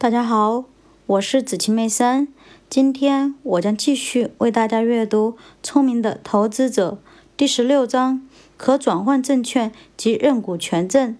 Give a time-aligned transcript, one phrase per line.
[0.00, 0.64] 大家好，
[1.04, 2.28] 我是子晴妹森。
[2.70, 6.92] 今天我将继续为大家阅读《聪明的投资者》
[7.36, 8.26] 第十六章：
[8.56, 11.18] 可转换证券及认股权证。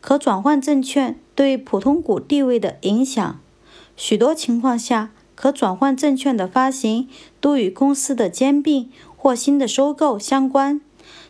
[0.00, 3.40] 可转换证券对普通股地位的影响。
[3.96, 7.08] 许多情况下，可转换证券的发行
[7.40, 10.80] 都与公司的兼并或新的收购相关。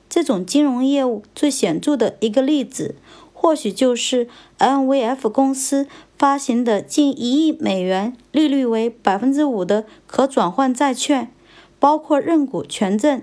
[0.09, 2.95] 这种金融业务最显著的一个例子。
[3.43, 4.29] 或许就是
[4.59, 11.33] NVF 公司发行的近一亿美元、利率为百分之五的可转换债券，
[11.79, 13.23] 包括认股权证，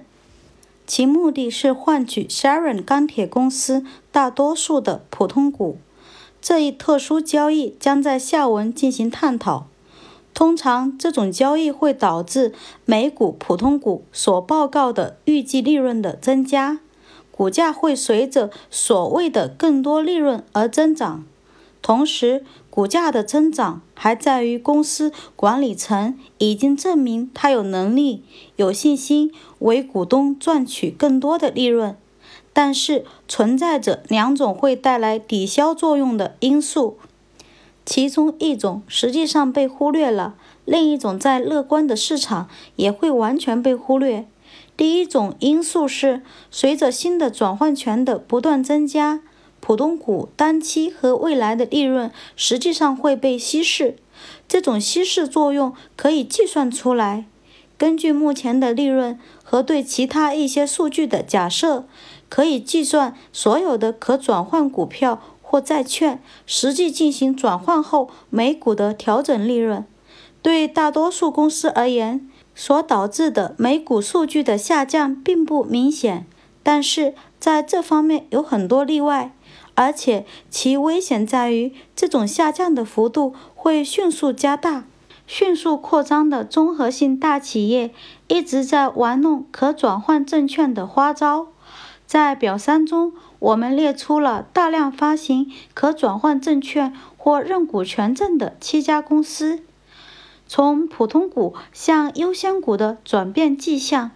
[0.87, 5.77] 其目的是换取 Sharon 钢铁公司大多数的普通股。
[6.41, 9.67] 这一特殊交易将在下文进行探讨。
[10.33, 12.55] 通常，这种交易会导致
[12.85, 16.79] 每股普通股所报告的预计利润的增加。
[17.37, 21.23] 股价会随着所谓的更多利润而增长，
[21.83, 28.23] 同时，股价的增长还在于公司管理层已经证明他有能力、
[28.55, 31.95] 有信心为股东赚取更多的利润。
[32.53, 36.97] 但是，存在着两种会带来抵消作用的因素，
[37.85, 40.33] 其中一种实际上被忽略了，
[40.65, 44.25] 另一种在乐观的市场也会完全被忽略。
[44.77, 49.21] 第一种因素是，随着新的转换权的不断增加，
[49.59, 53.95] 普通股单期和未来的利润实际上会被稀释。
[54.47, 57.25] 这种稀释作用可以计算出来。
[57.77, 61.85] 根据目前的利润和对其他一些数据的假设，
[62.29, 69.85] 可以计算所有的可转换股票或债券实际进行转换后每股的调整利润。
[70.41, 76.25] 对大多数公司而言，所导致的每股数据的下降并不明显，
[76.63, 79.31] 但是在这方面有很多例外，
[79.75, 84.85] 而且其危险在于这种下降的幅度会迅速加大。
[85.27, 87.93] 迅速扩张的综合性大企业
[88.27, 91.49] 一直在玩弄可转换证券的花招。
[92.07, 99.59] 在表三中，我们列出了大量发行可转换证券或认股权证的七家公司。
[100.47, 104.11] 从普通股向优先股的转变迹象。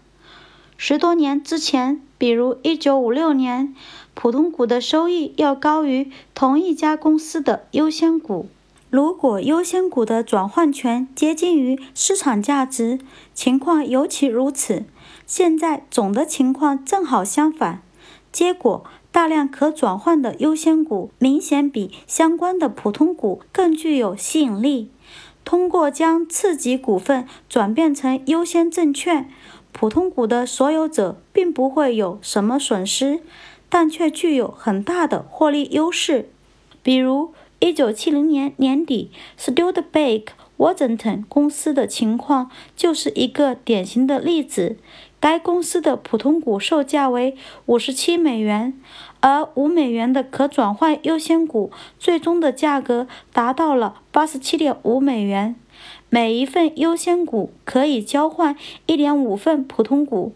[0.77, 3.75] 十多年之前，比如1956年，
[4.15, 8.47] 普通股的收益要高于同一家公司的优先股。
[8.89, 12.99] 如果优先股的转换权接近于市场价值，
[13.33, 14.85] 情况尤其如此。
[15.25, 17.81] 现在总的情况正好相反，
[18.33, 24.89] 结果大量可转换的优先股明显比相关的普通股更具有吸引力。
[25.51, 29.29] 通过将次级股份转变成优先证券，
[29.73, 33.19] 普通股的所有者并不会有什么损失，
[33.67, 36.29] 但却具有很大的获利优势。
[36.81, 44.77] 比如，1970年年底，Studebaker-Washington 公司的情况就是一个典型的例子。
[45.19, 47.35] 该公司的普通股售价为
[47.65, 48.73] 五十七美元，
[49.21, 55.55] 而五美元的可转换优先股最终的价格达到了八十七点五美元。
[56.09, 58.55] 每一份优先股可以交换
[58.85, 60.33] 一点五份普通股。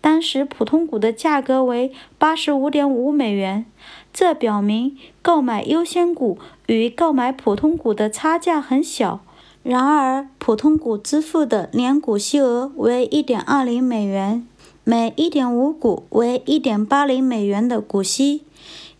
[0.00, 3.66] 当时普通股的价格为八十五点五美元，
[4.12, 9.20] 这表明购买优先股与购买普通股的差价很小。
[9.62, 14.46] 然而，普通股支付的年股息额为一点二零美元，
[14.88, 18.42] 每1.5股为1.80美元的股息；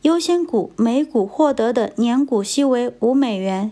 [0.02, 3.70] 优先股每股获得的年股息为5美元。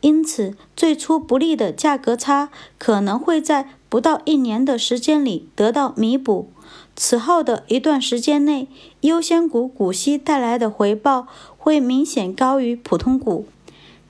[0.00, 6.48] 因此，最初不利的价格差可能会在不到一年的时间里得到弥补。
[6.94, 8.68] 此后的一段时间内，
[9.00, 11.26] 优先股股息带来的回报
[11.56, 13.46] 会明显高于普通股。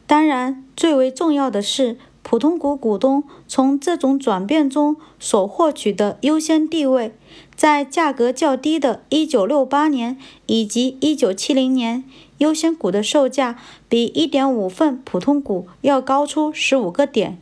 [0.06, 1.96] 当然，最为重要的是。
[2.30, 7.14] 普通股股东从这种转变中所获取的优先地位，
[7.56, 12.04] 在价格较低的1968年以及1970年，
[12.36, 17.38] 优先股的售价比1.5份普通股要高出15个点。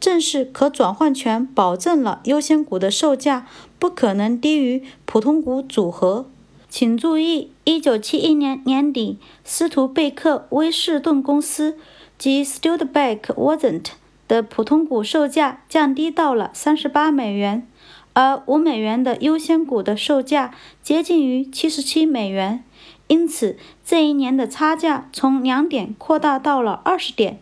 [0.00, 3.46] 正是可转换权保证了优先股的售价
[3.78, 6.24] 不可能低于普通股组合。
[6.70, 11.76] 请注意，1971年年底，斯图贝克威士顿公司
[12.16, 13.99] 及 Studebaker Wasn't。
[14.30, 17.66] 的普通股售价降低到了三十八美元，
[18.12, 20.54] 而五美元的优先股的售价
[20.84, 22.62] 接近于七十七美元，
[23.08, 27.40] 因此这一年的差价从两点扩大到了二十点。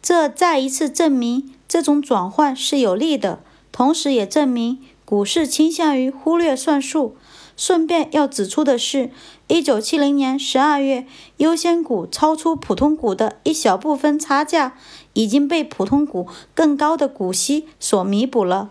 [0.00, 3.40] 这再一次证明这种转换是有利的，
[3.72, 7.16] 同时也证明股市倾向于忽略算术。
[7.60, 9.10] 顺便要指出的是，
[9.46, 14.78] 一九七零年十二月，优先股超出普通股的一小部分差价，
[15.12, 18.70] 已经被普通股更高的股息所弥补了。